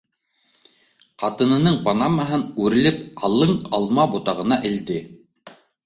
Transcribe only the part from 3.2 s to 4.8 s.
алың алма ботағына